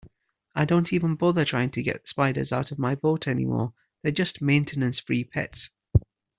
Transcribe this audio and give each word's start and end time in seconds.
I 0.55 0.65
don't 0.65 0.91
even 0.93 1.13
bother 1.13 1.45
trying 1.45 1.69
to 1.69 1.83
get 1.83 2.07
spiders 2.07 2.51
out 2.51 2.71
of 2.71 2.79
my 2.79 2.95
boat 2.95 3.27
anymore, 3.27 3.71
they're 4.01 4.11
just 4.11 4.41
maintenance-free 4.41 5.25
pets. 5.25 5.69